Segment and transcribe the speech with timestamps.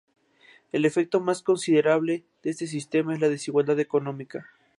[0.71, 4.49] El efecto más considerable de este sistema es la desigualdad económica.